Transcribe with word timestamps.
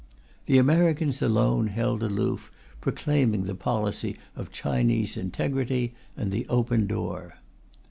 The 0.47 0.57
Americans 0.57 1.21
alone 1.21 1.67
held 1.67 2.01
aloof, 2.01 2.49
proclaiming 2.81 3.43
the 3.43 3.53
policy 3.53 4.17
of 4.35 4.51
Chinese 4.51 5.15
integrity 5.15 5.93
and 6.17 6.31
the 6.31 6.47
Open 6.49 6.87
Door. 6.87 7.35